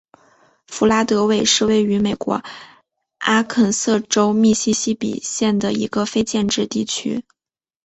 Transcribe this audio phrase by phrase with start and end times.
[0.65, 2.41] 弗拉德韦是位于美国
[3.19, 7.23] 阿肯色州密西西比县的一个非建制地区。